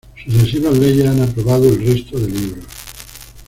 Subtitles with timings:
[0.25, 2.65] Sucesivas leyes han aprobado el resto de libros.